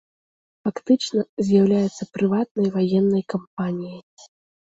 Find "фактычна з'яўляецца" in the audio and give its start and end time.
0.67-2.03